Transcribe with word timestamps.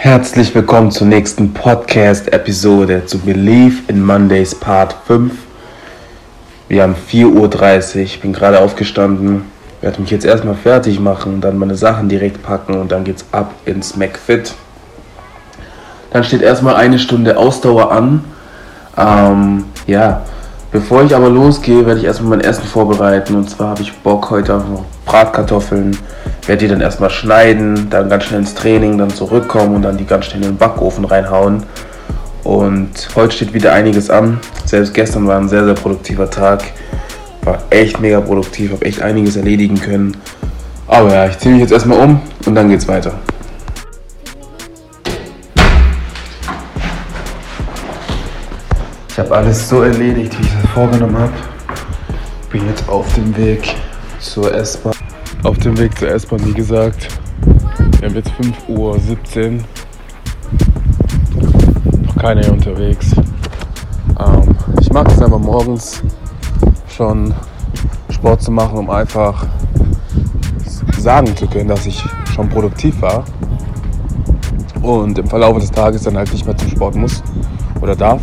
Herzlich 0.00 0.54
willkommen 0.54 0.92
zur 0.92 1.08
nächsten 1.08 1.52
Podcast-Episode 1.52 3.06
zu 3.06 3.18
Believe 3.18 3.78
in 3.88 4.06
Mondays 4.06 4.54
Part 4.54 4.94
5. 5.08 5.32
Wir 6.68 6.84
haben 6.84 6.94
4.30 6.94 7.96
Uhr, 7.96 8.02
ich 8.02 8.20
bin 8.20 8.32
gerade 8.32 8.60
aufgestanden, 8.60 9.46
werde 9.80 10.00
mich 10.00 10.12
jetzt 10.12 10.24
erstmal 10.24 10.54
fertig 10.54 11.00
machen, 11.00 11.40
dann 11.40 11.58
meine 11.58 11.74
Sachen 11.74 12.08
direkt 12.08 12.44
packen 12.44 12.74
und 12.74 12.92
dann 12.92 13.02
geht's 13.02 13.24
ab 13.32 13.52
ins 13.64 13.96
McFit. 13.96 14.54
Dann 16.12 16.22
steht 16.22 16.42
erstmal 16.42 16.76
eine 16.76 17.00
Stunde 17.00 17.36
Ausdauer 17.36 17.90
an. 17.90 18.22
Ähm, 18.96 19.64
ja, 19.88 20.22
bevor 20.70 21.02
ich 21.02 21.12
aber 21.12 21.28
losgehe, 21.28 21.84
werde 21.84 21.98
ich 21.98 22.06
erstmal 22.06 22.38
mein 22.38 22.42
Essen 22.42 22.68
vorbereiten. 22.68 23.34
Und 23.34 23.50
zwar 23.50 23.70
habe 23.70 23.82
ich 23.82 23.92
Bock 23.98 24.30
heute 24.30 24.54
auf 24.54 24.62
Bratkartoffeln. 25.04 25.98
Werde 26.48 26.64
die 26.64 26.68
dann 26.68 26.80
erstmal 26.80 27.10
schneiden, 27.10 27.90
dann 27.90 28.08
ganz 28.08 28.24
schnell 28.24 28.40
ins 28.40 28.54
Training, 28.54 28.96
dann 28.96 29.10
zurückkommen 29.10 29.76
und 29.76 29.82
dann 29.82 29.98
die 29.98 30.06
ganz 30.06 30.24
schnell 30.24 30.42
in 30.42 30.48
den 30.48 30.56
Backofen 30.56 31.04
reinhauen. 31.04 31.62
Und 32.42 33.10
heute 33.14 33.32
steht 33.32 33.52
wieder 33.52 33.74
einiges 33.74 34.08
an. 34.08 34.40
Selbst 34.64 34.94
gestern 34.94 35.26
war 35.26 35.36
ein 35.36 35.50
sehr, 35.50 35.66
sehr 35.66 35.74
produktiver 35.74 36.30
Tag. 36.30 36.64
War 37.42 37.58
echt 37.68 38.00
mega 38.00 38.22
produktiv, 38.22 38.72
habe 38.72 38.86
echt 38.86 39.02
einiges 39.02 39.36
erledigen 39.36 39.78
können. 39.78 40.16
Aber 40.86 41.12
ja, 41.12 41.26
ich 41.26 41.36
ziehe 41.36 41.52
mich 41.52 41.60
jetzt 41.60 41.72
erstmal 41.72 41.98
um 41.98 42.22
und 42.46 42.54
dann 42.54 42.70
geht's 42.70 42.88
weiter. 42.88 43.12
Ich 49.10 49.18
habe 49.18 49.36
alles 49.36 49.68
so 49.68 49.82
erledigt, 49.82 50.34
wie 50.38 50.46
ich 50.46 50.52
es 50.64 50.70
vorgenommen 50.70 51.18
habe. 51.18 51.32
Bin 52.50 52.66
jetzt 52.68 52.88
auf 52.88 53.12
dem 53.12 53.36
Weg 53.36 53.74
zur 54.18 54.54
S-Bahn. 54.54 54.97
Auf 55.44 55.56
dem 55.58 55.78
Weg 55.78 55.96
zur 55.96 56.08
S-Bahn, 56.08 56.44
wie 56.44 56.52
gesagt. 56.52 57.08
Wir 58.00 58.08
haben 58.08 58.16
jetzt 58.16 58.30
5.17 58.32 58.66
Uhr. 58.76 59.64
Noch 62.04 62.16
keiner 62.16 62.42
hier 62.42 62.52
unterwegs. 62.52 63.12
Ähm, 64.18 64.56
ich 64.80 64.92
mag 64.92 65.06
es 65.08 65.22
einfach 65.22 65.38
morgens 65.38 66.02
schon 66.88 67.32
Sport 68.10 68.42
zu 68.42 68.50
machen, 68.50 68.78
um 68.78 68.90
einfach 68.90 69.46
sagen 70.98 71.36
zu 71.36 71.46
können, 71.46 71.68
dass 71.68 71.86
ich 71.86 72.04
schon 72.34 72.48
produktiv 72.48 73.00
war. 73.00 73.24
Und 74.82 75.18
im 75.18 75.28
Verlauf 75.28 75.58
des 75.58 75.70
Tages 75.70 76.02
dann 76.02 76.16
halt 76.16 76.32
nicht 76.32 76.46
mehr 76.46 76.56
zum 76.56 76.68
Sport 76.68 76.96
muss 76.96 77.22
oder 77.80 77.94
darf. 77.94 78.20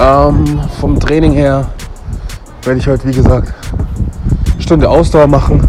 Ähm, 0.00 0.60
vom 0.80 0.98
Training 0.98 1.32
her 1.32 1.70
werde 2.62 2.80
ich 2.80 2.86
heute, 2.86 3.06
wie 3.06 3.14
gesagt, 3.14 3.52
eine 4.54 4.62
Stunde 4.62 4.88
Ausdauer 4.88 5.26
machen. 5.26 5.68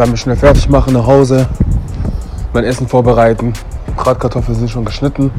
Dann 0.00 0.12
mich 0.12 0.22
schnell 0.22 0.36
fertig 0.36 0.66
machen, 0.70 0.94
nach 0.94 1.06
Hause, 1.06 1.46
mein 2.54 2.64
Essen 2.64 2.88
vorbereiten. 2.88 3.52
Bratkartoffeln 3.96 4.56
sind 4.56 4.70
schon 4.70 4.86
geschnitten. 4.86 5.30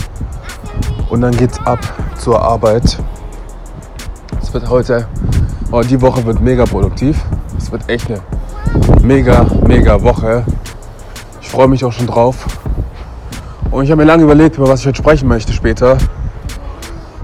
Und 1.09 1.21
dann 1.21 1.35
geht's 1.35 1.57
ab 1.65 1.79
zur 2.19 2.39
Arbeit. 2.39 2.99
Es 4.39 4.53
wird 4.53 4.69
heute, 4.69 5.07
oh, 5.71 5.81
die 5.81 5.99
Woche 5.99 6.23
wird 6.27 6.41
mega 6.41 6.65
produktiv. 6.65 7.19
Es 7.57 7.71
wird 7.71 7.89
echt 7.89 8.11
eine 8.11 8.21
mega, 9.01 9.47
mega 9.65 9.99
Woche. 9.99 10.45
Ich 11.41 11.49
freue 11.49 11.67
mich 11.67 11.83
auch 11.83 11.91
schon 11.91 12.05
drauf. 12.05 12.45
Und 13.71 13.85
ich 13.85 13.89
habe 13.89 14.03
mir 14.03 14.07
lange 14.07 14.21
überlegt, 14.21 14.57
über 14.57 14.67
was 14.67 14.81
ich 14.81 14.85
heute 14.85 14.97
sprechen 14.99 15.27
möchte 15.27 15.53
später. 15.53 15.97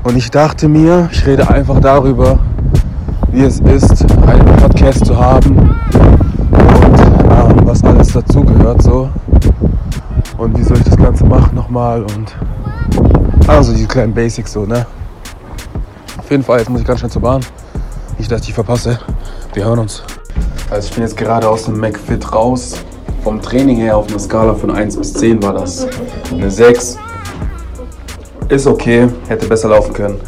Und 0.01 0.17
ich 0.17 0.31
dachte 0.31 0.67
mir, 0.67 1.07
ich 1.11 1.23
rede 1.27 1.47
einfach 1.47 1.79
darüber, 1.81 2.39
wie 3.29 3.43
es 3.43 3.59
ist, 3.59 4.03
einen 4.25 4.55
Podcast 4.55 5.05
zu 5.05 5.15
haben 5.15 5.77
und 7.43 7.65
was 7.65 7.83
alles 7.83 8.13
dazugehört 8.13 8.81
so. 8.81 9.09
Und 10.37 10.57
wie 10.57 10.63
soll 10.63 10.77
ich 10.77 10.83
das 10.83 10.97
Ganze 10.97 11.25
machen 11.25 11.55
nochmal 11.55 12.03
und 12.03 12.35
also 13.47 13.73
die 13.73 13.85
kleinen 13.85 14.13
Basics 14.13 14.53
so, 14.53 14.65
ne? 14.65 14.85
Auf 16.17 16.29
jeden 16.29 16.43
Fall, 16.43 16.59
jetzt 16.59 16.69
muss 16.69 16.81
ich 16.81 16.87
ganz 16.87 16.99
schnell 16.99 17.11
zur 17.11 17.21
Bahn. 17.21 17.41
Nicht, 18.17 18.31
dass 18.31 18.41
ich 18.41 18.47
die 18.47 18.53
verpasse. 18.53 18.99
Wir 19.53 19.65
hören 19.65 19.79
uns. 19.79 20.03
Also 20.69 20.89
ich 20.89 20.93
bin 20.93 21.03
jetzt 21.03 21.17
gerade 21.17 21.47
aus 21.47 21.65
dem 21.65 21.79
McFit 21.79 22.33
raus. 22.33 22.75
Vom 23.23 23.41
Training 23.41 23.77
her 23.77 23.97
auf 23.97 24.07
einer 24.09 24.19
Skala 24.19 24.53
von 24.53 24.71
1 24.71 24.97
bis 24.97 25.13
10 25.13 25.41
war 25.41 25.53
das 25.53 25.87
eine 26.31 26.51
6 26.51 26.97
ist 28.49 28.67
okay, 28.67 29.09
hätte 29.27 29.47
besser 29.47 29.69
laufen 29.69 29.93
können. 29.93 30.19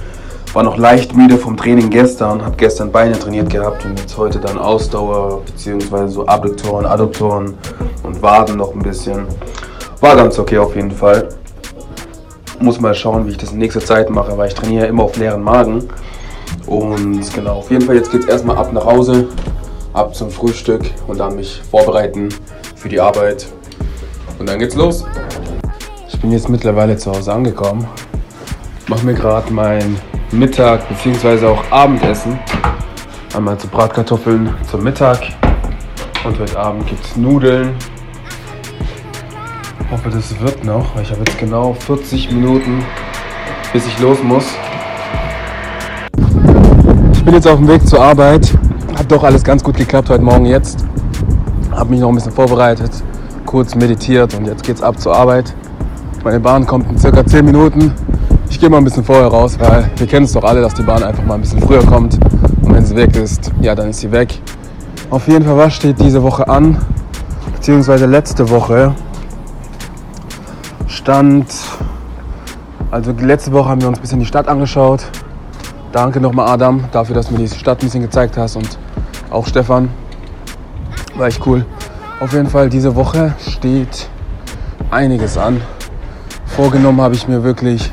War 0.54 0.64
noch 0.64 0.78
leicht 0.78 1.16
müde 1.16 1.38
vom 1.38 1.56
Training 1.56 1.92
gestern, 1.92 2.44
habe 2.44 2.56
gestern 2.58 2.92
Beine 2.92 3.18
trainiert 3.18 3.52
gehabt 3.52 3.86
und 3.86 4.00
jetzt 4.00 4.18
heute 4.18 4.40
dann 4.40 4.58
Ausdauer 4.58 5.44
bzw. 5.46 6.08
so 6.08 6.28
Adduktoren, 6.28 6.88
Adduktoren 6.88 7.54
und 8.02 8.22
Waden 8.24 8.58
noch 8.58 8.74
ein 8.74 8.80
bisschen. 8.80 9.28
War 10.02 10.16
ganz 10.16 10.40
okay 10.40 10.58
auf 10.58 10.76
jeden 10.76 10.90
Fall. 10.90 11.30
Muss 12.60 12.80
mal 12.80 12.96
schauen, 12.96 13.28
wie 13.28 13.32
ich 13.32 13.38
das 13.38 13.52
in 13.52 13.60
nächster 13.60 13.80
Zeit 13.80 14.10
mache, 14.10 14.36
weil 14.38 14.48
ich 14.48 14.56
trainiere 14.56 14.88
immer 14.88 15.04
auf 15.04 15.16
leeren 15.18 15.44
Magen. 15.44 15.88
Und 16.66 17.32
genau, 17.34 17.58
auf 17.58 17.70
jeden 17.70 17.86
Fall 17.86 17.96
jetzt 17.96 18.12
geht 18.12 18.22
es 18.22 18.28
erstmal 18.28 18.58
ab 18.58 18.74
nach 18.74 18.86
Hause, 18.86 19.28
ab 19.94 20.16
zum 20.16 20.32
Frühstück 20.32 20.82
und 21.08 21.20
dann 21.20 21.36
mich 21.36 21.62
vorbereiten 21.70 22.30
für 22.76 22.90
die 22.90 23.00
Arbeit. 23.00 23.48
Und 24.40 24.50
dann 24.50 24.58
geht's 24.58 24.76
los. 24.76 25.06
Ich 26.08 26.20
bin 26.20 26.32
jetzt 26.32 26.50
mittlerweile 26.50 26.98
zu 26.98 27.12
Hause 27.12 27.34
angekommen 27.34 27.88
mache 28.90 29.06
mir 29.06 29.14
gerade 29.14 29.54
mein 29.54 29.98
Mittag 30.32 30.88
bzw. 30.88 31.44
auch 31.48 31.64
Abendessen. 31.72 32.38
Einmal 33.36 33.58
zu 33.58 33.68
Bratkartoffeln 33.68 34.54
zum 34.70 34.84
Mittag. 34.84 35.20
Und 36.24 36.40
heute 36.40 36.60
Abend 36.60 36.86
gibt 36.86 37.04
es 37.04 37.18
Nudeln. 37.18 37.74
Ich 39.82 39.92
hoffe, 39.92 40.12
das 40.12 40.40
wird 40.40 40.64
noch, 40.64 40.96
weil 40.96 41.02
ich 41.02 41.10
habe 41.10 41.22
jetzt 41.22 41.40
genau 41.40 41.74
40 41.74 42.32
Minuten, 42.32 42.84
bis 43.74 43.88
ich 43.88 44.00
los 44.00 44.22
muss. 44.22 44.46
Ich 47.14 47.26
bin 47.26 47.34
jetzt 47.34 47.48
auf 47.48 47.58
dem 47.58 47.68
Weg 47.68 47.88
zur 47.88 48.00
Arbeit. 48.00 48.54
Hat 48.96 49.12
doch 49.12 49.24
alles 49.24 49.44
ganz 49.44 49.64
gut 49.64 49.78
geklappt 49.78 50.12
heute 50.12 50.24
Morgen 50.24 50.46
jetzt. 50.46 50.86
Habe 51.72 51.90
mich 51.90 52.02
noch 52.02 52.10
ein 52.10 52.16
bisschen 52.16 52.34
vorbereitet, 52.34 52.92
kurz 53.48 53.74
meditiert 53.74 54.36
und 54.36 54.46
jetzt 54.46 54.64
geht's 54.64 54.84
ab 54.84 55.00
zur 55.00 55.16
Arbeit. 55.16 55.56
Meine 56.24 56.40
Bahn 56.40 56.68
kommt 56.68 56.88
in 56.92 57.00
circa 57.00 57.26
10 57.26 57.46
Minuten. 57.46 57.92
Ich 58.50 58.60
gehe 58.60 58.70
mal 58.70 58.78
ein 58.78 58.84
bisschen 58.84 59.04
vorher 59.04 59.28
raus, 59.28 59.58
weil 59.60 59.90
wir 59.96 60.08
kennen 60.08 60.26
es 60.26 60.34
doch 60.34 60.44
alle, 60.44 60.62
dass 60.62 60.74
die 60.74 60.82
Bahn 60.82 61.04
einfach 61.04 61.24
mal 61.24 61.36
ein 61.36 61.42
bisschen 61.42 61.62
früher 61.62 61.86
kommt. 61.86 62.16
Und 62.62 62.74
wenn 62.74 62.86
sie 62.86 62.96
weg 62.96 63.16
ist, 63.16 63.52
ja, 63.62 63.76
dann 63.76 63.90
ist 63.90 64.00
sie 64.00 64.12
weg. 64.12 64.42
Auf 65.10 65.28
jeden 65.28 65.46
Fall, 65.46 65.56
was 65.56 65.76
steht 65.76 66.00
diese 66.00 66.22
Woche 66.22 66.48
an? 66.50 66.78
Beziehungsweise 67.56 68.06
letzte 68.06 68.50
Woche 68.50 68.94
stand, 70.88 71.46
also 72.92 73.14
letzte 73.20 73.52
Woche 73.52 73.70
haben 73.70 73.82
wir 73.82 73.88
uns 73.88 74.00
ein 74.00 74.02
bisschen 74.02 74.20
die 74.20 74.26
Stadt 74.26 74.48
angeschaut. 74.48 75.06
Danke 75.92 76.20
nochmal 76.20 76.50
Adam 76.50 76.84
dafür, 76.92 77.16
dass 77.16 77.28
du 77.28 77.34
mir 77.34 77.40
die 77.40 77.48
Stadt 77.48 77.80
ein 77.80 77.86
bisschen 77.86 78.02
gezeigt 78.02 78.36
hast 78.36 78.56
und 78.56 78.78
auch 79.30 79.48
Stefan. 79.48 79.90
War 81.16 81.28
echt 81.28 81.46
cool. 81.46 81.66
Auf 82.20 82.34
jeden 82.34 82.50
Fall, 82.50 82.70
diese 82.70 82.96
Woche 82.96 83.36
steht 83.48 84.10
einiges 84.92 85.38
an. 85.38 85.62
Vorgenommen 86.46 87.00
habe 87.02 87.16
ich 87.16 87.28
mir 87.28 87.44
wirklich 87.44 87.92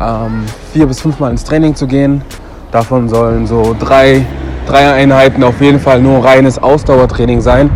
ähm, 0.00 0.44
vier 0.72 0.86
bis 0.86 1.00
fünfmal 1.00 1.30
ins 1.30 1.44
Training 1.44 1.74
zu 1.74 1.86
gehen. 1.86 2.22
Davon 2.70 3.08
sollen 3.08 3.46
so 3.46 3.74
drei, 3.78 4.26
drei 4.66 4.92
Einheiten 4.92 5.42
auf 5.42 5.60
jeden 5.60 5.80
Fall 5.80 6.00
nur 6.00 6.24
reines 6.24 6.58
Ausdauertraining 6.58 7.40
sein, 7.40 7.70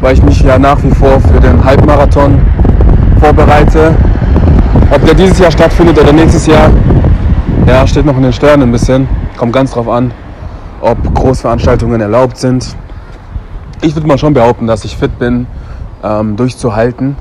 weil 0.00 0.14
ich 0.14 0.22
mich 0.22 0.40
ja 0.40 0.58
nach 0.58 0.82
wie 0.82 0.90
vor 0.90 1.20
für 1.20 1.40
den 1.40 1.64
Halbmarathon 1.64 2.40
vorbereite. 3.20 3.94
Ob 4.90 5.04
der 5.04 5.14
dieses 5.14 5.38
Jahr 5.38 5.50
stattfindet 5.50 5.98
oder 5.98 6.12
nächstes 6.12 6.46
Jahr, 6.46 6.70
ja, 7.66 7.86
steht 7.86 8.06
noch 8.06 8.16
in 8.16 8.22
den 8.22 8.32
Sternen 8.32 8.64
ein 8.64 8.72
bisschen. 8.72 9.08
Kommt 9.36 9.52
ganz 9.52 9.72
drauf 9.72 9.88
an, 9.88 10.12
ob 10.80 11.14
Großveranstaltungen 11.14 12.00
erlaubt 12.00 12.36
sind. 12.36 12.76
Ich 13.80 13.96
würde 13.96 14.06
mal 14.06 14.18
schon 14.18 14.34
behaupten, 14.34 14.66
dass 14.66 14.84
ich 14.84 14.96
fit 14.96 15.18
bin, 15.18 15.46
ähm, 16.02 16.36
durchzuhalten 16.36 17.16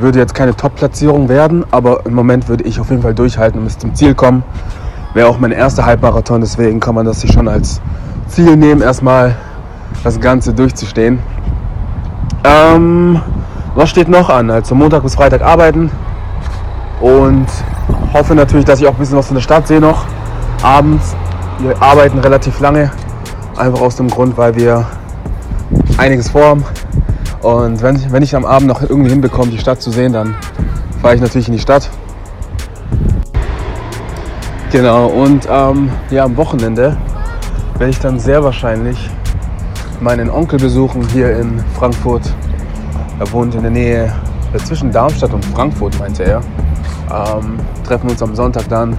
würde 0.00 0.18
jetzt 0.18 0.34
keine 0.34 0.54
Top-Platzierung 0.54 1.28
werden, 1.28 1.64
aber 1.70 2.06
im 2.06 2.14
Moment 2.14 2.48
würde 2.48 2.64
ich 2.64 2.80
auf 2.80 2.90
jeden 2.90 3.02
Fall 3.02 3.14
durchhalten 3.14 3.60
und 3.60 3.66
bis 3.66 3.78
zum 3.78 3.94
Ziel 3.94 4.14
kommen. 4.14 4.42
Wäre 5.14 5.28
auch 5.28 5.38
mein 5.38 5.52
erster 5.52 5.84
Halbmarathon, 5.84 6.40
deswegen 6.40 6.80
kann 6.80 6.94
man 6.94 7.06
das 7.06 7.20
sich 7.20 7.32
schon 7.32 7.48
als 7.48 7.80
Ziel 8.28 8.56
nehmen, 8.56 8.82
erstmal 8.82 9.36
das 10.04 10.20
Ganze 10.20 10.52
durchzustehen. 10.52 11.18
Ähm, 12.44 13.20
was 13.74 13.90
steht 13.90 14.08
noch 14.08 14.28
an? 14.30 14.50
Also 14.50 14.74
Montag 14.74 15.02
bis 15.02 15.14
Freitag 15.14 15.42
arbeiten 15.42 15.90
und 17.00 17.46
hoffe 18.12 18.34
natürlich, 18.34 18.64
dass 18.64 18.80
ich 18.80 18.86
auch 18.86 18.92
ein 18.92 18.98
bisschen 18.98 19.18
was 19.18 19.26
von 19.26 19.36
der 19.36 19.42
Stadt 19.42 19.66
sehe 19.66 19.80
noch. 19.80 20.04
Abends, 20.62 21.14
wir 21.60 21.80
arbeiten 21.82 22.18
relativ 22.18 22.60
lange, 22.60 22.90
einfach 23.56 23.80
aus 23.80 23.96
dem 23.96 24.08
Grund, 24.08 24.36
weil 24.36 24.54
wir 24.54 24.86
einiges 25.96 26.30
vorhaben. 26.30 26.64
Und 27.42 27.82
wenn 27.82 27.96
ich, 27.96 28.10
wenn 28.10 28.22
ich 28.22 28.34
am 28.34 28.44
Abend 28.44 28.68
noch 28.68 28.82
irgendwie 28.82 29.10
hinbekomme, 29.10 29.50
die 29.50 29.58
Stadt 29.58 29.80
zu 29.80 29.90
sehen, 29.90 30.12
dann 30.12 30.34
fahre 31.00 31.14
ich 31.14 31.20
natürlich 31.20 31.48
in 31.48 31.54
die 31.54 31.60
Stadt. 31.60 31.88
Genau, 34.70 35.06
und 35.06 35.48
ähm, 35.50 35.90
ja, 36.10 36.24
am 36.24 36.36
Wochenende 36.36 36.96
werde 37.78 37.90
ich 37.90 37.98
dann 38.00 38.18
sehr 38.18 38.42
wahrscheinlich 38.42 39.08
meinen 40.00 40.30
Onkel 40.30 40.58
besuchen 40.58 41.06
hier 41.08 41.38
in 41.38 41.62
Frankfurt. 41.78 42.22
Er 43.18 43.32
wohnt 43.32 43.54
in 43.54 43.62
der 43.62 43.70
Nähe 43.70 44.12
äh, 44.52 44.58
zwischen 44.58 44.92
Darmstadt 44.92 45.32
und 45.32 45.44
Frankfurt, 45.46 45.98
meinte 45.98 46.24
er. 46.24 46.40
Ähm, 47.10 47.58
treffen 47.86 48.10
uns 48.10 48.22
am 48.22 48.34
Sonntag 48.34 48.68
dann, 48.68 48.96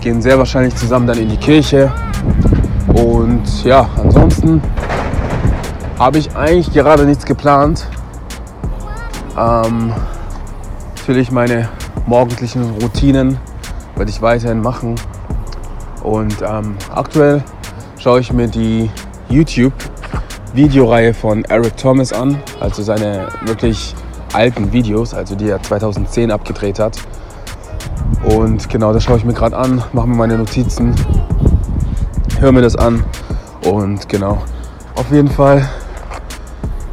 gehen 0.00 0.20
sehr 0.20 0.38
wahrscheinlich 0.38 0.74
zusammen 0.74 1.06
dann 1.06 1.18
in 1.18 1.28
die 1.28 1.36
Kirche. 1.36 1.92
Und 2.88 3.64
ja, 3.64 3.88
ansonsten 4.02 4.60
habe 5.98 6.18
ich 6.18 6.36
eigentlich 6.36 6.72
gerade 6.72 7.04
nichts 7.06 7.24
geplant. 7.24 7.86
Ähm, 9.38 9.92
natürlich 10.96 11.30
meine 11.30 11.68
morgendlichen 12.06 12.70
Routinen 12.80 13.38
werde 13.96 14.10
ich 14.10 14.20
weiterhin 14.20 14.60
machen. 14.60 14.96
Und 16.02 16.36
ähm, 16.42 16.76
aktuell 16.94 17.42
schaue 17.98 18.20
ich 18.20 18.32
mir 18.32 18.46
die 18.46 18.90
YouTube-Videoreihe 19.28 21.14
von 21.14 21.44
Eric 21.44 21.76
Thomas 21.76 22.12
an, 22.12 22.40
also 22.60 22.82
seine 22.82 23.28
wirklich 23.44 23.94
alten 24.32 24.72
Videos, 24.72 25.14
also 25.14 25.34
die 25.34 25.48
er 25.48 25.62
2010 25.62 26.30
abgedreht 26.30 26.78
hat. 26.78 26.98
Und 28.24 28.68
genau, 28.68 28.92
das 28.92 29.02
schaue 29.02 29.16
ich 29.16 29.24
mir 29.24 29.32
gerade 29.32 29.56
an, 29.56 29.82
mache 29.92 30.06
mir 30.06 30.16
meine 30.16 30.36
Notizen, 30.36 30.94
höre 32.38 32.52
mir 32.52 32.62
das 32.62 32.76
an 32.76 33.02
und 33.64 34.08
genau. 34.08 34.42
Auf 34.94 35.10
jeden 35.10 35.28
Fall 35.28 35.68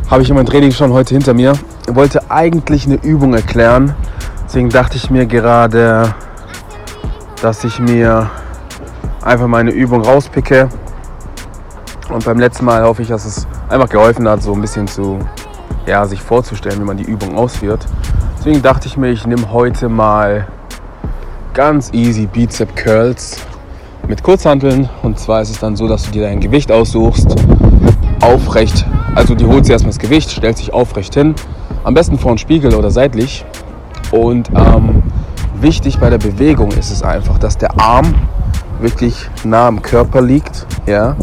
habe 0.09 0.21
ich 0.21 0.31
mein 0.31 0.45
Training 0.45 0.71
schon 0.71 0.93
heute 0.93 1.13
hinter 1.13 1.33
mir. 1.33 1.53
Ich 1.87 1.95
wollte 1.95 2.29
eigentlich 2.29 2.85
eine 2.85 2.95
Übung 2.95 3.33
erklären, 3.33 3.95
deswegen 4.45 4.69
dachte 4.69 4.97
ich 4.97 5.09
mir 5.09 5.25
gerade, 5.25 6.13
dass 7.41 7.63
ich 7.63 7.79
mir 7.79 8.29
einfach 9.21 9.47
meine 9.47 9.71
Übung 9.71 10.01
rauspicke. 10.01 10.69
Und 12.09 12.25
beim 12.25 12.39
letzten 12.39 12.65
Mal 12.65 12.83
hoffe 12.83 13.01
ich, 13.01 13.07
dass 13.07 13.25
es 13.25 13.47
einfach 13.69 13.89
geholfen 13.89 14.27
hat, 14.27 14.41
so 14.41 14.53
ein 14.53 14.61
bisschen 14.61 14.87
zu, 14.87 15.19
ja, 15.85 16.05
sich 16.05 16.21
vorzustellen, 16.21 16.79
wie 16.79 16.85
man 16.85 16.97
die 16.97 17.03
Übung 17.03 17.35
ausführt. 17.35 17.85
Deswegen 18.37 18.61
dachte 18.61 18.87
ich 18.87 18.97
mir, 18.97 19.09
ich 19.09 19.25
nehme 19.25 19.51
heute 19.51 19.89
mal 19.89 20.47
ganz 21.53 21.91
easy 21.93 22.25
Bizep 22.25 22.75
Curls 22.75 23.37
mit 24.07 24.21
Kurzhanteln. 24.21 24.89
Und 25.01 25.17
zwar 25.17 25.41
ist 25.41 25.49
es 25.49 25.59
dann 25.59 25.75
so, 25.75 25.87
dass 25.87 26.03
du 26.03 26.11
dir 26.11 26.23
dein 26.23 26.39
Gewicht 26.39 26.71
aussuchst, 26.71 27.35
aufrecht. 28.21 28.85
Also 29.15 29.35
die 29.35 29.45
holst 29.45 29.69
du 29.69 29.73
erstmal 29.73 29.91
das 29.91 29.99
Gewicht, 29.99 30.29
stellst 30.29 30.61
dich 30.61 30.73
aufrecht 30.73 31.13
hin. 31.13 31.35
Am 31.83 31.93
besten 31.93 32.17
vor 32.17 32.33
den 32.33 32.37
Spiegel 32.39 32.73
oder 32.73 32.89
seitlich. 32.89 33.45
Und 34.11 34.49
ähm, 34.55 35.03
wichtig 35.59 35.99
bei 35.99 36.09
der 36.09 36.17
Bewegung 36.17 36.71
ist 36.71 36.91
es 36.91 37.03
einfach, 37.03 37.37
dass 37.37 37.57
der 37.57 37.79
Arm 37.79 38.15
wirklich 38.79 39.29
nah 39.43 39.67
am 39.67 39.81
Körper 39.81 40.21
liegt, 40.21 40.65
ja, 40.87 41.15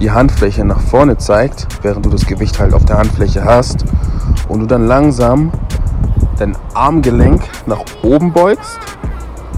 die 0.00 0.10
Handfläche 0.10 0.64
nach 0.64 0.80
vorne 0.80 1.16
zeigt, 1.16 1.66
während 1.82 2.04
du 2.04 2.10
das 2.10 2.26
Gewicht 2.26 2.58
halt 2.58 2.74
auf 2.74 2.84
der 2.84 2.98
Handfläche 2.98 3.44
hast 3.44 3.84
und 4.48 4.60
du 4.60 4.66
dann 4.66 4.86
langsam 4.86 5.50
dein 6.38 6.56
Armgelenk 6.74 7.42
nach 7.66 7.80
oben 8.02 8.32
beugst 8.32 8.78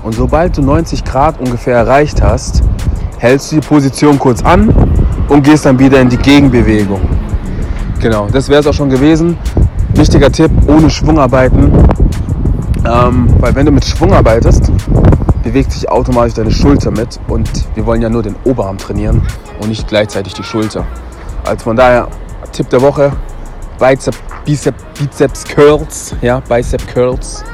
und 0.05 0.15
sobald 0.15 0.57
du 0.57 0.63
90 0.63 1.05
Grad 1.05 1.41
ungefähr 1.41 1.77
erreicht 1.77 2.23
hast, 2.23 2.63
hältst 3.19 3.51
du 3.51 3.57
die 3.57 3.67
Position 3.67 4.19
kurz 4.19 4.45
an 4.45 4.73
und 5.29 5.43
gehst 5.43 5.67
dann 5.67 5.79
wieder 5.79 6.01
in 6.01 6.09
die 6.09 6.17
Gegenbewegung. 6.17 7.18
Genau, 8.01 8.29
das 8.31 8.49
wäre 8.49 8.61
es 8.61 8.67
auch 8.67 8.75
schon 8.75 8.91
gewesen. 8.91 9.37
Wichtiger 9.95 10.31
Tipp, 10.31 10.53
ohne 10.69 10.89
Schwung 10.89 11.19
arbeiten. 11.19 11.73
Ähm, 12.87 13.29
weil 13.41 13.55
wenn 13.57 13.67
du 13.67 13.73
mit 13.73 13.85
Schwung 13.85 14.13
arbeitest, 14.13 14.71
bewegt 15.43 15.73
sich 15.73 15.89
automatisch 15.89 16.35
deine 16.35 16.53
Schulter 16.53 16.93
mit 16.93 17.19
und 17.27 17.49
wir 17.75 17.85
wollen 17.87 18.01
ja 18.01 18.09
nur 18.09 18.23
den 18.23 18.37
Oberarm 18.45 18.79
trainieren 18.79 19.23
und 19.61 19.69
nicht 19.69 19.89
gleichzeitig 19.89 20.33
die 20.35 20.45
Schulter. 20.45 20.87
Also 21.45 21.65
von 21.65 21.77
daher, 21.77 22.07
Tipp 22.53 22.71
der 22.71 22.81
Woche, 22.83 23.11
Bicep, 23.81 24.15
Bicep, 24.45 24.75
Bizeps 24.95 25.45
Curls, 25.45 26.15
ja, 26.23 26.41
Bicep 26.49 26.87
Curls, 26.87 27.45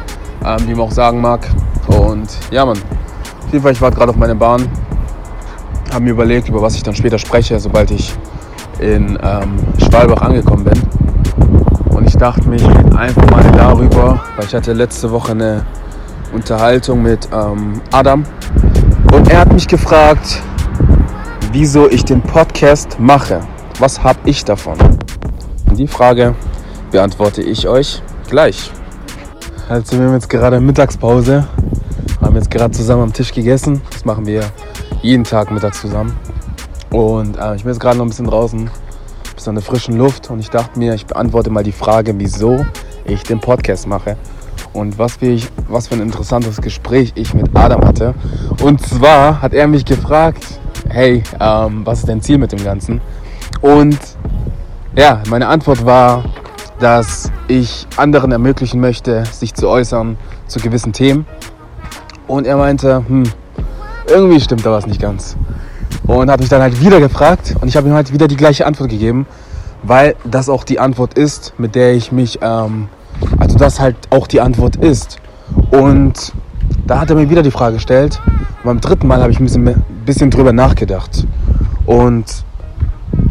ähm, 0.45 0.59
wie 0.67 0.75
man 0.75 0.89
auch 0.89 0.93
sagen 0.93 1.23
mag. 1.23 1.49
Und 1.87 2.29
ja, 2.51 2.67
man, 2.67 2.77
auf 2.77 3.53
jeden 3.53 3.63
Fall, 3.63 3.73
ich 3.73 3.81
war 3.81 3.91
gerade 3.91 4.11
auf 4.11 4.17
meiner 4.17 4.35
Bahn, 4.35 4.69
habe 5.91 6.05
mir 6.05 6.11
überlegt, 6.11 6.49
über 6.49 6.61
was 6.61 6.75
ich 6.75 6.83
dann 6.83 6.95
später 6.95 7.19
spreche, 7.19 7.59
sobald 7.59 7.91
ich 7.91 8.15
in 8.81 9.19
ähm, 9.23 9.57
Schwalbach 9.79 10.23
angekommen 10.23 10.65
bin. 10.65 10.83
Und 11.91 12.09
ich 12.09 12.17
dachte 12.17 12.49
mich 12.49 12.65
einfach 12.97 13.31
mal 13.31 13.45
darüber, 13.53 14.21
weil 14.37 14.47
ich 14.47 14.55
hatte 14.55 14.73
letzte 14.73 15.11
Woche 15.11 15.33
eine 15.33 15.63
Unterhaltung 16.33 17.03
mit 17.03 17.29
ähm, 17.33 17.81
Adam 17.93 18.25
und 19.13 19.31
er 19.31 19.41
hat 19.41 19.53
mich 19.53 19.69
gefragt, 19.69 20.43
wieso 21.53 21.89
ich 21.89 22.05
den 22.05 22.21
Podcast 22.21 22.99
mache. 22.99 23.41
Was 23.79 24.03
habe 24.03 24.19
ich 24.25 24.45
davon? 24.45 24.77
Und 25.69 25.79
die 25.79 25.87
Frage 25.87 26.35
beantworte 26.91 27.43
ich 27.43 27.69
euch 27.69 28.03
gleich. 28.29 28.73
Also 29.69 29.99
wir 29.99 30.07
haben 30.07 30.15
jetzt 30.15 30.29
gerade 30.29 30.61
Mittagspause, 30.61 31.47
haben 32.21 32.35
jetzt 32.35 32.51
gerade 32.51 32.73
zusammen 32.73 33.05
am 33.05 33.13
Tisch 33.13 33.33
gegessen. 33.33 33.81
Das 33.91 34.05
machen 34.05 34.27
wir 34.27 34.43
jeden 35.01 35.25
Tag 35.25 35.51
mittags 35.51 35.81
zusammen. 35.81 36.17
Und 36.95 37.37
äh, 37.39 37.57
ich 37.57 37.65
bin 37.65 37.73
jetzt 37.73 37.81
gerade 37.81 37.99
noch 37.99 38.05
ein 38.05 38.11
bisschen 38.11 38.29
draußen, 38.29 38.61
ein 38.61 38.71
bisschen 39.35 39.49
an 39.49 39.55
der 39.57 39.65
frischen 39.65 39.97
Luft 39.97 40.31
und 40.31 40.39
ich 40.39 40.49
dachte 40.49 40.79
mir, 40.79 40.95
ich 40.95 41.07
beantworte 41.07 41.51
mal 41.51 41.65
die 41.65 41.73
Frage, 41.73 42.15
wieso 42.17 42.65
ich 43.05 43.25
den 43.25 43.41
Podcast 43.41 43.89
mache 43.89 44.17
und 44.73 44.97
was, 44.97 45.21
ich, 45.21 45.49
was 45.69 45.89
für 45.89 45.95
ein 45.97 46.03
interessantes 46.03 46.61
Gespräch 46.61 47.11
ich 47.17 47.35
mit 47.35 47.51
Adam 47.53 47.85
hatte. 47.85 48.15
Und 48.63 48.81
zwar 48.81 49.43
hat 49.43 49.55
er 49.55 49.67
mich 49.67 49.85
gefragt, 49.85 50.61
hey, 50.89 51.25
ähm, 51.41 51.85
was 51.85 51.99
ist 51.99 52.09
dein 52.09 52.23
Ziel 52.23 52.39
mit 52.39 52.53
dem 52.53 52.63
Ganzen? 52.63 53.01
Und 53.61 53.99
ja, 54.95 55.21
meine 55.29 55.49
Antwort 55.49 55.85
war, 55.85 56.23
dass 56.79 57.33
ich 57.49 57.89
anderen 57.97 58.31
ermöglichen 58.31 58.81
möchte, 58.81 59.25
sich 59.33 59.53
zu 59.55 59.69
äußern 59.69 60.17
zu 60.47 60.61
gewissen 60.61 60.93
Themen. 60.93 61.27
Und 62.29 62.47
er 62.47 62.57
meinte, 62.57 63.05
hm, 63.05 63.25
irgendwie 64.07 64.41
stimmt 64.41 64.65
da 64.65 64.71
was 64.71 64.87
nicht 64.87 65.01
ganz. 65.01 65.37
Und 66.07 66.31
hat 66.31 66.41
mich 66.41 66.49
dann 66.49 66.61
halt 66.61 66.81
wieder 66.81 67.01
gefragt 67.01 67.57
und 67.61 67.69
ich 67.69 67.77
habe 67.77 67.89
ihm 67.89 67.95
halt 67.95 68.13
wieder 68.13 68.29
die 68.29 68.37
gleiche 68.37 68.67
Antwort 68.67 68.91
gegeben, 68.91 69.27
weil 69.83 70.17
das 70.25 70.49
auch 70.49 70.65
die 70.65 70.79
Antwort 70.79 71.15
ist, 71.17 71.55
mit 71.59 71.75
der 71.75 71.95
ich 71.95 72.13
mich 72.13 72.39
ähm, 72.43 72.89
also 73.39 73.57
das 73.57 73.81
halt 73.81 73.97
auch 74.11 74.27
die 74.27 74.41
Antwort 74.41 74.77
ist. 74.77 75.19
Und 75.71 76.33
da 76.87 77.01
hat 77.01 77.11
er 77.11 77.17
mir 77.17 77.31
wieder 77.31 77.43
die 77.43 77.51
Frage 77.51 77.75
gestellt. 77.75 78.21
Und 78.63 78.65
beim 78.65 78.81
dritten 78.81 79.07
Mal 79.07 79.21
habe 79.21 79.33
ich 79.33 79.41
ein 79.41 79.45
bisschen, 79.45 79.85
bisschen 80.05 80.31
drüber 80.31 80.53
nachgedacht. 80.53 81.27
Und 81.87 82.45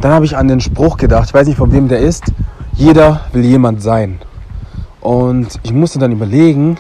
dann 0.02 0.12
habe 0.12 0.26
ich 0.26 0.38
an 0.38 0.48
den 0.48 0.60
Spruch 0.60 0.98
gedacht, 0.98 1.30
ich 1.30 1.34
weiß 1.34 1.48
nicht 1.48 1.58
von 1.58 1.72
wem 1.72 1.88
der 1.88 2.00
ist, 2.00 2.32
jeder 2.74 3.22
will 3.34 3.44
jemand 3.44 3.82
sein. 3.82 4.20
Und 5.02 5.60
ich 5.64 5.74
musste 5.74 6.00
dann 6.00 6.12
überlegen, 6.12 6.78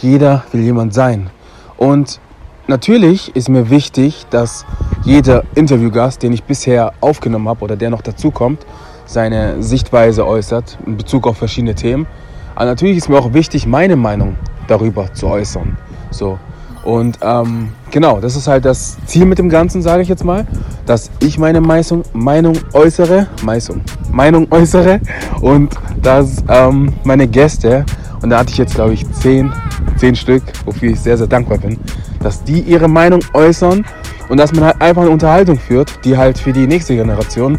jeder 0.00 0.44
will 0.52 0.62
jemand 0.62 0.94
sein. 0.94 1.30
Und 1.76 2.20
natürlich 2.66 3.34
ist 3.36 3.48
mir 3.48 3.70
wichtig, 3.70 4.26
dass 4.30 4.64
jeder 5.04 5.44
Interviewgast, 5.54 6.22
den 6.22 6.32
ich 6.32 6.44
bisher 6.44 6.92
aufgenommen 7.00 7.48
habe 7.48 7.64
oder 7.64 7.76
der 7.76 7.90
noch 7.90 8.02
dazukommt, 8.02 8.64
seine 9.06 9.62
Sichtweise 9.62 10.26
äußert 10.26 10.78
in 10.86 10.96
Bezug 10.96 11.26
auf 11.26 11.36
verschiedene 11.36 11.74
Themen. 11.74 12.06
Aber 12.54 12.66
natürlich 12.66 12.96
ist 12.96 13.08
mir 13.08 13.18
auch 13.18 13.32
wichtig, 13.32 13.66
meine 13.66 13.96
Meinung 13.96 14.36
darüber 14.68 15.12
zu 15.12 15.26
äußern. 15.26 15.76
So. 16.10 16.38
Und 16.84 17.18
ähm, 17.22 17.70
genau, 17.90 18.20
das 18.20 18.36
ist 18.36 18.46
halt 18.46 18.66
das 18.66 18.98
Ziel 19.06 19.24
mit 19.24 19.38
dem 19.38 19.48
Ganzen, 19.48 19.80
sage 19.80 20.02
ich 20.02 20.08
jetzt 20.08 20.24
mal, 20.24 20.46
dass 20.84 21.10
ich 21.20 21.38
meine 21.38 21.62
Meinung, 21.62 22.02
Meinung 22.12 22.58
äußere, 22.74 23.26
Meinung, 23.42 23.80
Meinung 24.12 24.46
äußere 24.50 25.00
und 25.40 25.74
dass 26.02 26.44
ähm, 26.48 26.92
meine 27.04 27.26
Gäste, 27.26 27.86
und 28.20 28.30
da 28.30 28.38
hatte 28.38 28.50
ich 28.50 28.58
jetzt 28.58 28.74
glaube 28.74 28.92
ich 28.92 29.10
zehn, 29.12 29.50
zehn 29.96 30.14
Stück, 30.14 30.42
wofür 30.66 30.90
ich 30.90 31.00
sehr, 31.00 31.16
sehr 31.16 31.26
dankbar 31.26 31.56
bin, 31.56 31.78
dass 32.24 32.42
die 32.42 32.60
ihre 32.60 32.88
Meinung 32.88 33.20
äußern 33.32 33.84
und 34.28 34.38
dass 34.38 34.52
man 34.52 34.64
halt 34.64 34.80
einfach 34.80 35.02
eine 35.02 35.10
Unterhaltung 35.10 35.58
führt, 35.58 36.04
die 36.04 36.16
halt 36.16 36.38
für 36.38 36.52
die 36.52 36.66
nächste 36.66 36.96
Generation 36.96 37.58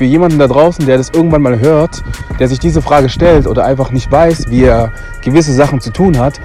für 0.00 0.06
jemanden 0.06 0.38
da 0.38 0.48
draußen, 0.48 0.86
der 0.86 0.96
das 0.96 1.10
irgendwann 1.10 1.42
mal 1.42 1.60
hört, 1.60 2.02
der 2.38 2.48
sich 2.48 2.58
diese 2.58 2.80
Frage 2.80 3.10
stellt 3.10 3.46
oder 3.46 3.66
einfach 3.66 3.90
nicht 3.90 4.10
weiß, 4.10 4.46
wie 4.48 4.64
er 4.64 4.92
gewisse 5.22 5.52
Sachen 5.52 5.78
zu 5.78 5.92
tun 5.92 6.18
hat, 6.18 6.40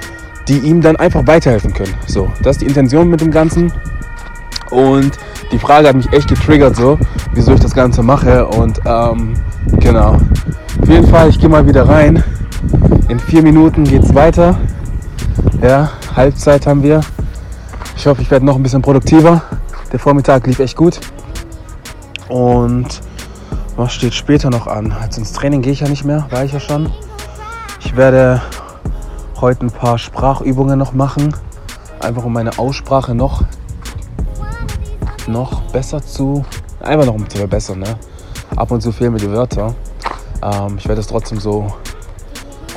die 0.50 0.58
ihm 0.58 0.82
dann 0.82 0.98
einfach 0.98 1.26
weiterhelfen 1.26 1.74
können. 1.74 1.94
So, 2.06 2.30
das 2.44 2.58
ist 2.58 2.64
die 2.64 2.66
Intention 2.66 3.10
mit 3.10 3.22
dem 3.22 3.32
Ganzen. 3.32 3.72
Und 4.72 5.14
die 5.54 5.58
Frage 5.58 5.88
hat 5.88 5.96
mich 5.96 6.12
echt 6.12 6.28
getriggert, 6.28 6.76
so, 6.76 7.00
wieso 7.34 7.54
ich 7.54 7.62
das 7.62 7.74
Ganze 7.74 8.04
mache. 8.04 8.46
Und 8.46 8.82
ähm, 8.86 9.36
genau. 9.80 10.18
Auf 10.82 10.90
jeden 10.90 11.08
Fall, 11.08 11.30
ich 11.30 11.40
gehe 11.40 11.48
mal 11.48 11.66
wieder 11.66 11.88
rein. 11.88 12.22
In 13.08 13.20
vier 13.20 13.42
Minuten 13.42 13.86
geht 13.86 14.04
es 14.04 14.14
weiter. 14.14 14.60
Ja, 15.62 15.92
Halbzeit 16.14 16.68
haben 16.68 16.84
wir. 16.84 17.00
Ich 18.06 18.08
hoffe, 18.08 18.22
ich 18.22 18.30
werde 18.30 18.46
noch 18.46 18.56
ein 18.56 18.62
bisschen 18.62 18.84
produktiver. 18.84 19.42
Der 19.92 19.98
Vormittag 19.98 20.46
lief 20.46 20.60
echt 20.60 20.78
gut. 20.78 21.00
Und 22.30 23.02
was 23.78 23.94
steht 23.94 24.14
später 24.14 24.52
noch 24.52 24.68
an? 24.68 24.92
Also 24.92 25.22
ins 25.22 25.32
Training 25.32 25.64
gehe 25.64 25.74
ich 25.74 25.80
ja 25.80 25.90
nicht 25.90 26.06
mehr, 26.06 26.28
war 26.30 26.46
ich 26.46 26.54
ja 26.54 26.60
schon. 26.60 26.92
Ich 27.80 27.96
werde 27.96 28.44
heute 29.42 29.66
ein 29.66 29.72
paar 29.72 29.98
Sprachübungen 29.98 30.78
noch 30.78 30.94
machen, 30.94 31.36
einfach 32.00 32.24
um 32.24 32.34
meine 32.34 32.60
Aussprache 32.60 33.16
noch, 33.16 33.44
noch 35.26 35.62
besser 35.72 36.00
zu, 36.00 36.46
einfach 36.82 37.08
noch 37.08 37.16
um 37.16 37.28
zu 37.28 37.40
verbessern. 37.40 37.80
Ne? 37.80 37.98
Ab 38.56 38.70
und 38.70 38.82
zu 38.82 38.92
fehlen 38.92 39.14
mir 39.14 39.20
die 39.20 39.32
Wörter. 39.32 39.74
Ähm, 40.44 40.76
ich 40.78 40.88
werde 40.88 41.02
es 41.02 41.08
trotzdem 41.08 41.40
so 41.40 41.74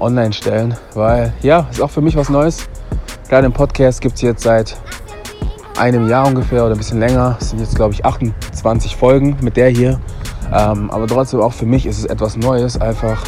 online 0.01 0.33
stellen, 0.33 0.75
weil 0.95 1.35
ja, 1.43 1.67
ist 1.71 1.83
auch 1.83 1.91
für 1.91 2.01
mich 2.01 2.17
was 2.17 2.31
Neues. 2.31 2.67
Gerade 3.29 3.47
den 3.47 3.53
Podcast 3.53 4.01
gibt 4.01 4.15
es 4.15 4.23
jetzt 4.23 4.43
seit 4.43 4.79
einem 5.79 6.09
Jahr 6.09 6.27
ungefähr 6.27 6.65
oder 6.65 6.75
ein 6.75 6.79
bisschen 6.79 6.99
länger. 6.99 7.37
Es 7.41 7.51
sind 7.51 7.61
jetzt, 7.61 7.77
glaube 7.77 7.95
ich, 7.95 8.05
28 8.05 8.97
Folgen 8.97 9.37
mit 9.41 9.57
der 9.57 9.69
hier. 9.71 10.01
Ähm, 10.53 10.91
aber 10.91 11.07
trotzdem 11.07 11.41
auch 11.41 11.53
für 11.53 11.67
mich 11.67 11.87
ist 11.87 11.99
es 11.99 12.05
etwas 12.05 12.37
Neues, 12.37 12.81
einfach 12.81 13.23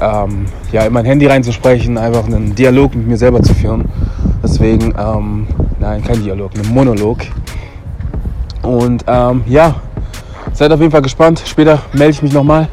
ähm, 0.00 0.46
ja, 0.72 0.84
in 0.84 0.92
mein 0.92 1.04
Handy 1.04 1.26
reinzusprechen, 1.26 1.98
einfach 1.98 2.26
einen 2.26 2.54
Dialog 2.54 2.94
mit 2.94 3.06
mir 3.06 3.16
selber 3.16 3.42
zu 3.42 3.54
führen. 3.54 3.84
Deswegen, 4.42 4.94
ähm, 4.98 5.46
nein, 5.78 6.02
kein 6.02 6.22
Dialog, 6.22 6.52
ein 6.54 6.72
Monolog. 6.72 7.18
Und 8.62 9.04
ähm, 9.06 9.42
ja, 9.46 9.74
seid 10.52 10.72
auf 10.72 10.80
jeden 10.80 10.92
Fall 10.92 11.02
gespannt. 11.02 11.42
Später 11.44 11.80
melde 11.92 12.10
ich 12.10 12.22
mich 12.22 12.32
nochmal. 12.32 12.68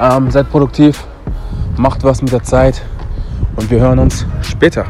Ähm, 0.00 0.30
seid 0.30 0.50
produktiv, 0.50 1.04
macht 1.76 2.02
was 2.04 2.22
mit 2.22 2.32
der 2.32 2.42
Zeit 2.42 2.82
und 3.56 3.70
wir 3.70 3.80
hören 3.80 3.98
uns 3.98 4.26
später. 4.42 4.86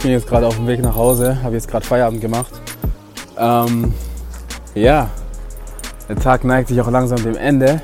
Ich 0.00 0.04
bin 0.04 0.12
jetzt 0.12 0.28
gerade 0.28 0.46
auf 0.46 0.56
dem 0.56 0.66
Weg 0.66 0.80
nach 0.80 0.96
Hause, 0.96 1.42
habe 1.42 1.56
jetzt 1.56 1.68
gerade 1.68 1.84
Feierabend 1.84 2.22
gemacht. 2.22 2.50
Ähm, 3.36 3.92
ja, 4.74 5.10
der 6.08 6.16
Tag 6.16 6.42
neigt 6.42 6.68
sich 6.68 6.80
auch 6.80 6.90
langsam 6.90 7.22
dem 7.22 7.36
Ende. 7.36 7.82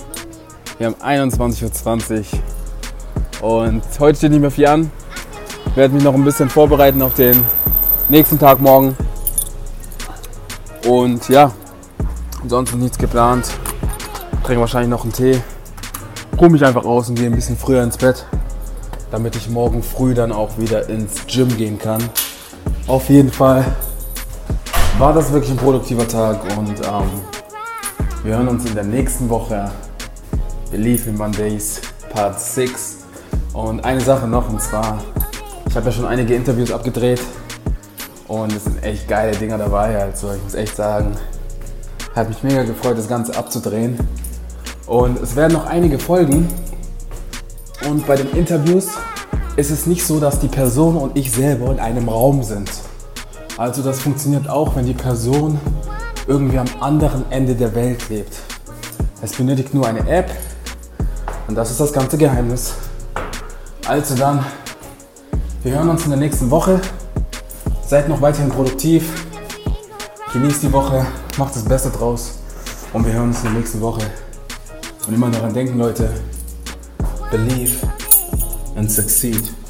Wir 0.78 0.86
haben 0.86 0.94
21.20 0.94 2.24
Uhr 3.42 3.58
und 3.60 3.82
heute 4.00 4.16
steht 4.16 4.30
nicht 4.30 4.40
mehr 4.40 4.50
viel 4.50 4.66
an. 4.66 4.90
Ich 5.66 5.76
werde 5.76 5.92
mich 5.92 6.02
noch 6.02 6.14
ein 6.14 6.24
bisschen 6.24 6.48
vorbereiten 6.48 7.02
auf 7.02 7.12
den 7.12 7.44
nächsten 8.08 8.38
Tag 8.38 8.60
morgen. 8.60 8.96
Und 10.88 11.28
ja, 11.28 11.52
ansonsten 12.40 12.78
nichts 12.78 12.96
geplant. 12.96 13.50
Trinke 14.42 14.62
wahrscheinlich 14.62 14.88
noch 14.88 15.02
einen 15.02 15.12
Tee. 15.12 15.38
Ruhe 16.40 16.48
mich 16.48 16.64
einfach 16.64 16.86
aus 16.86 17.10
und 17.10 17.16
gehe 17.16 17.26
ein 17.26 17.34
bisschen 17.34 17.58
früher 17.58 17.82
ins 17.82 17.98
Bett, 17.98 18.24
damit 19.10 19.36
ich 19.36 19.48
morgen 19.48 19.82
früh 19.82 20.14
dann 20.14 20.32
auch 20.32 20.58
wieder 20.58 20.88
ins 20.88 21.26
Gym 21.26 21.56
gehen 21.56 21.78
kann. 21.78 22.02
Auf 22.86 23.08
jeden 23.08 23.30
Fall 23.30 23.64
war 24.98 25.12
das 25.12 25.32
wirklich 25.32 25.50
ein 25.50 25.56
produktiver 25.56 26.08
Tag 26.08 26.42
und 26.56 26.80
ähm, 26.80 27.10
wir 28.24 28.36
hören 28.36 28.48
uns 28.48 28.64
in 28.64 28.74
der 28.74 28.84
nächsten 28.84 29.28
Woche. 29.28 29.70
Believe 30.70 31.08
in 31.08 31.16
Mondays 31.16 31.80
Part 32.10 32.40
6. 32.40 32.96
Und 33.52 33.84
eine 33.84 34.00
Sache 34.00 34.26
noch, 34.26 34.48
und 34.48 34.60
zwar, 34.60 35.02
ich 35.68 35.76
habe 35.76 35.86
ja 35.86 35.92
schon 35.92 36.06
einige 36.06 36.34
Interviews 36.34 36.72
abgedreht 36.72 37.20
und 38.28 38.52
es 38.52 38.64
sind 38.64 38.82
echt 38.82 39.08
geile 39.08 39.36
Dinger 39.36 39.58
dabei. 39.58 39.96
Also 40.02 40.32
ich 40.32 40.42
muss 40.42 40.54
echt 40.54 40.76
sagen, 40.76 41.16
hat 42.14 42.28
mich 42.28 42.42
mega 42.42 42.64
gefreut, 42.64 42.98
das 42.98 43.08
Ganze 43.08 43.36
abzudrehen. 43.36 43.98
Und 44.86 45.22
es 45.22 45.36
werden 45.36 45.52
noch 45.52 45.66
einige 45.66 45.98
Folgen. 45.98 46.48
Und 47.84 48.06
bei 48.06 48.16
den 48.16 48.30
Interviews 48.30 48.88
ist 49.56 49.70
es 49.70 49.86
nicht 49.86 50.04
so, 50.04 50.18
dass 50.18 50.40
die 50.40 50.48
Person 50.48 50.96
und 50.96 51.16
ich 51.16 51.30
selber 51.30 51.70
in 51.70 51.78
einem 51.78 52.08
Raum 52.08 52.42
sind. 52.42 52.70
Also 53.58 53.82
das 53.82 54.00
funktioniert 54.00 54.48
auch, 54.48 54.76
wenn 54.76 54.86
die 54.86 54.94
Person 54.94 55.60
irgendwie 56.26 56.58
am 56.58 56.66
anderen 56.80 57.30
Ende 57.30 57.54
der 57.54 57.74
Welt 57.74 58.08
lebt. 58.08 58.34
Es 59.22 59.32
benötigt 59.32 59.72
nur 59.72 59.86
eine 59.86 60.06
App 60.08 60.30
und 61.48 61.54
das 61.54 61.70
ist 61.70 61.80
das 61.80 61.92
ganze 61.92 62.18
Geheimnis. 62.18 62.74
Also 63.86 64.14
dann, 64.14 64.44
wir 65.62 65.72
hören 65.72 65.88
uns 65.88 66.04
in 66.04 66.10
der 66.10 66.18
nächsten 66.18 66.50
Woche. 66.50 66.80
Seid 67.86 68.08
noch 68.08 68.20
weiterhin 68.20 68.50
produktiv. 68.50 69.26
Genießt 70.32 70.64
die 70.64 70.72
Woche, 70.72 71.06
macht 71.38 71.54
das 71.54 71.64
Beste 71.64 71.90
draus 71.90 72.40
und 72.92 73.06
wir 73.06 73.12
hören 73.12 73.28
uns 73.28 73.38
in 73.38 73.44
der 73.44 73.52
nächsten 73.52 73.80
Woche. 73.80 74.02
Und 75.06 75.14
immer 75.14 75.30
daran 75.30 75.54
denken, 75.54 75.78
Leute, 75.78 76.10
believe 77.36 77.82
and 78.76 78.90
succeed. 78.90 79.65